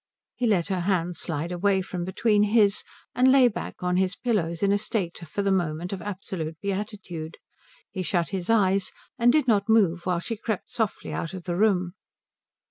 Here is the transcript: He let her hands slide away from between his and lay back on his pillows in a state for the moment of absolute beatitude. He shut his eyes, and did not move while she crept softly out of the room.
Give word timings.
He 0.33 0.47
let 0.47 0.69
her 0.69 0.79
hands 0.79 1.19
slide 1.19 1.51
away 1.51 1.81
from 1.83 2.05
between 2.05 2.41
his 2.41 2.83
and 3.13 3.31
lay 3.31 3.47
back 3.47 3.83
on 3.83 3.97
his 3.97 4.15
pillows 4.15 4.63
in 4.63 4.71
a 4.71 4.77
state 4.79 5.15
for 5.19 5.43
the 5.43 5.51
moment 5.51 5.93
of 5.93 6.01
absolute 6.01 6.59
beatitude. 6.59 7.37
He 7.91 8.01
shut 8.01 8.29
his 8.29 8.49
eyes, 8.49 8.91
and 9.19 9.31
did 9.31 9.47
not 9.47 9.69
move 9.69 10.07
while 10.07 10.17
she 10.19 10.37
crept 10.37 10.71
softly 10.71 11.13
out 11.13 11.35
of 11.35 11.43
the 11.43 11.55
room. 11.55 11.93